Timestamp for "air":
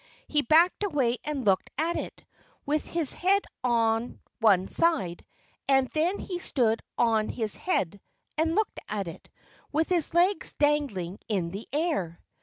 11.71-12.19